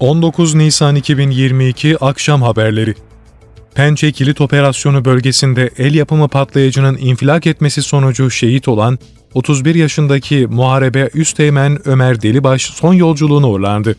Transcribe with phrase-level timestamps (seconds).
[0.00, 2.94] 19 Nisan 2022 Akşam Haberleri
[3.74, 8.98] Pençe Kilit Operasyonu bölgesinde el yapımı patlayıcının infilak etmesi sonucu şehit olan
[9.34, 13.96] 31 yaşındaki Muharebe Üsteğmen Ömer Delibaş son yolculuğuna uğurlandı.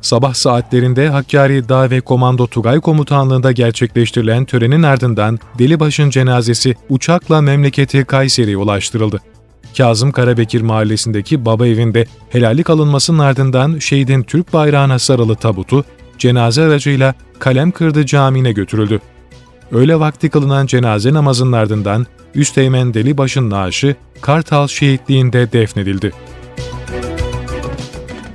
[0.00, 8.04] Sabah saatlerinde Hakkari Dağ ve Komando Tugay Komutanlığı'nda gerçekleştirilen törenin ardından Delibaş'ın cenazesi uçakla memleketi
[8.04, 9.20] Kayseri'ye ulaştırıldı.
[9.76, 15.84] Kazım Karabekir mahallesindeki baba evinde helallik alınmasının ardından şehidin Türk bayrağına sarılı tabutu
[16.18, 19.00] cenaze aracıyla Kalem Kırdı Camii'ne götürüldü.
[19.72, 26.12] Öğle vakti kılınan cenaze namazının ardından Üsteğmen Delibaş'ın naaşı Kartal şehitliğinde defnedildi.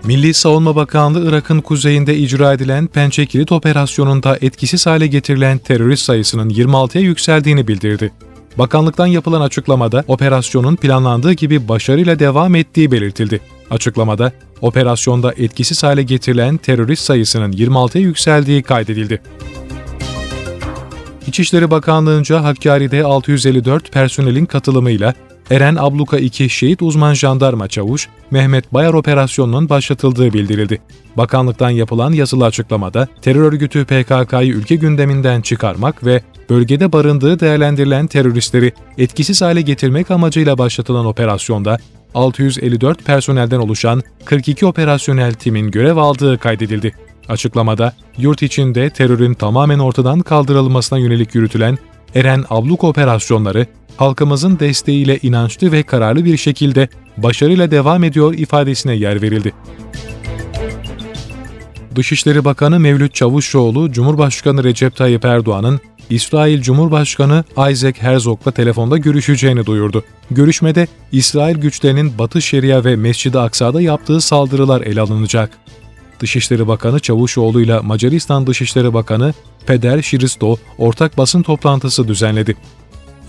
[0.03, 6.49] Milli Savunma Bakanlığı Irak'ın kuzeyinde icra edilen Pençe Kilit Operasyonu'nda etkisiz hale getirilen terörist sayısının
[6.49, 8.11] 26'ya yükseldiğini bildirdi.
[8.57, 13.41] Bakanlıktan yapılan açıklamada operasyonun planlandığı gibi başarıyla devam ettiği belirtildi.
[13.69, 19.21] Açıklamada operasyonda etkisiz hale getirilen terörist sayısının 26'ya yükseldiği kaydedildi.
[21.27, 25.13] İçişleri Bakanlığı'nca Hakkari'de 654 personelin katılımıyla
[25.51, 30.81] Eren Abluka 2 şehit uzman jandarma çavuş Mehmet Bayar operasyonunun başlatıldığı bildirildi.
[31.17, 38.73] Bakanlıktan yapılan yazılı açıklamada terör örgütü PKK'yı ülke gündeminden çıkarmak ve bölgede barındığı değerlendirilen teröristleri
[38.97, 41.77] etkisiz hale getirmek amacıyla başlatılan operasyonda
[42.13, 46.95] 654 personelden oluşan 42 operasyonel timin görev aldığı kaydedildi.
[47.29, 51.77] Açıklamada, yurt içinde terörün tamamen ortadan kaldırılmasına yönelik yürütülen
[52.15, 59.21] Eren Abluk operasyonları, halkımızın desteğiyle inançlı ve kararlı bir şekilde başarıyla devam ediyor ifadesine yer
[59.21, 59.53] verildi.
[61.95, 70.03] Dışişleri Bakanı Mevlüt Çavuşoğlu, Cumhurbaşkanı Recep Tayyip Erdoğan'ın İsrail Cumhurbaşkanı Isaac Herzog'la telefonda görüşeceğini duyurdu.
[70.31, 75.49] Görüşmede İsrail güçlerinin Batı Şeria ve Mescid-i Aksa'da yaptığı saldırılar ele alınacak.
[76.19, 79.33] Dışişleri Bakanı Çavuşoğlu ile Macaristan Dışişleri Bakanı
[79.65, 82.55] Peder Şiristo ortak basın toplantısı düzenledi.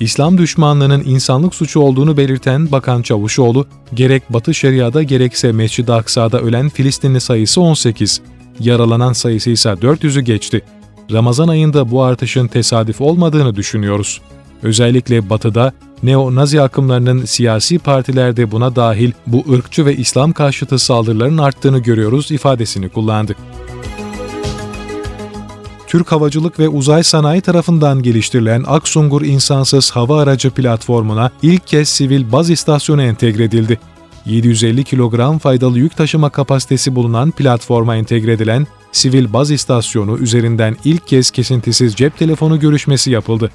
[0.01, 6.69] İslam düşmanlığının insanlık suçu olduğunu belirten Bakan Çavuşoğlu, gerek Batı Şeria'da gerekse Mescid-i Aksa'da ölen
[6.69, 8.21] Filistinli sayısı 18,
[8.61, 10.63] yaralanan sayısı ise 400'ü geçti.
[11.13, 14.21] Ramazan ayında bu artışın tesadüf olmadığını düşünüyoruz.
[14.63, 15.73] Özellikle Batı'da
[16.03, 22.89] neo-Nazi akımlarının siyasi partilerde buna dahil bu ırkçı ve İslam karşıtı saldırıların arttığını görüyoruz ifadesini
[22.89, 23.37] kullandı.
[25.87, 32.33] Türk Havacılık ve Uzay Sanayi tarafından geliştirilen Aksungur insansız hava aracı platformuna ilk kez sivil
[32.33, 33.79] baz istasyonu entegre edildi.
[34.27, 41.07] 750 kilogram faydalı yük taşıma kapasitesi bulunan platforma entegre edilen sivil baz istasyonu üzerinden ilk
[41.07, 43.51] kez kesintisiz cep telefonu görüşmesi yapıldı.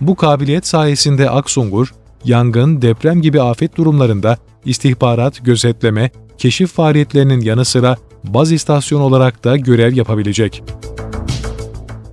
[0.00, 7.96] Bu kabiliyet sayesinde Aksungur, yangın, deprem gibi afet durumlarında istihbarat, gözetleme, keşif faaliyetlerinin yanı sıra
[8.24, 10.62] baz istasyon olarak da görev yapabilecek.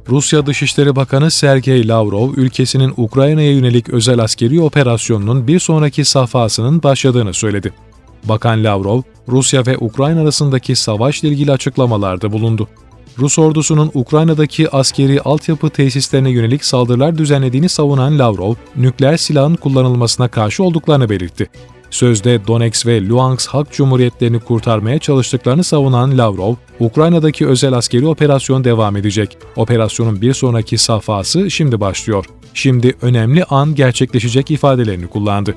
[0.09, 7.33] Rusya Dışişleri Bakanı Sergey Lavrov, ülkesinin Ukrayna'ya yönelik özel askeri operasyonunun bir sonraki safhasının başladığını
[7.33, 7.73] söyledi.
[8.23, 12.67] Bakan Lavrov, Rusya ve Ukrayna arasındaki savaşla ilgili açıklamalarda bulundu.
[13.19, 20.63] Rus ordusunun Ukrayna'daki askeri altyapı tesislerine yönelik saldırılar düzenlediğini savunan Lavrov, nükleer silahın kullanılmasına karşı
[20.63, 21.49] olduklarını belirtti.
[21.89, 28.97] Sözde Donetsk ve Luhansk Halk Cumhuriyetlerini kurtarmaya çalıştıklarını savunan Lavrov, Ukrayna'daki özel askeri operasyon devam
[28.97, 29.37] edecek.
[29.55, 32.25] Operasyonun bir sonraki safhası şimdi başlıyor.
[32.53, 35.55] Şimdi önemli an gerçekleşecek ifadelerini kullandı.